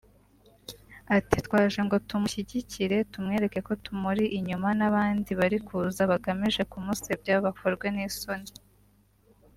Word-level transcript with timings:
Ati 1.17 1.37
“twaje 1.45 1.79
ngo 1.85 1.95
tumushyigikire 2.07 2.97
tumwereke 3.11 3.59
ko 3.67 3.73
tumuri 3.83 4.25
inyuma[…] 4.37 4.67
n’ 4.77 4.81
abandi 4.89 5.31
bari 5.39 5.57
kuza 5.67 6.01
bagamije 6.11 6.61
kumusebya 6.71 7.33
bakorwe 7.45 7.87
n’isoni” 7.95 8.49